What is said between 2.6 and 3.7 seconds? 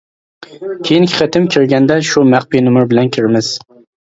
نومۇر بىلەن كىرىمىز.